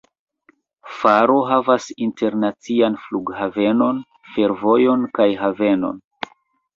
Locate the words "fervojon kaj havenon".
4.31-6.01